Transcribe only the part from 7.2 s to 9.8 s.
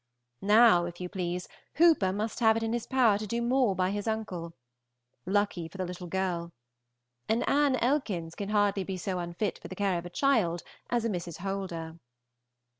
An Anne Ekins can hardly be so unfit for the